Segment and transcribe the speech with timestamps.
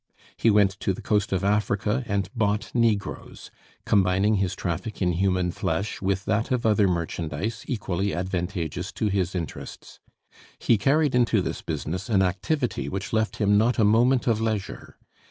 [0.35, 3.51] He went to the coast of Africa and bought Negroes,
[3.85, 9.35] combining his traffic in human flesh with that of other merchandise equally advantageous to his
[9.35, 9.99] interests.
[10.57, 14.97] He carried into this business an activity which left him not a moment of leisure.